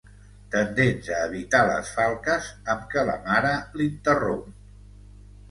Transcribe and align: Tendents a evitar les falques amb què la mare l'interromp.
Tendents 0.53 1.09
a 1.17 1.19
evitar 1.25 1.59
les 1.71 1.91
falques 1.97 2.49
amb 2.75 2.89
què 2.95 3.05
la 3.11 3.19
mare 3.29 3.53
l'interromp. 3.83 4.51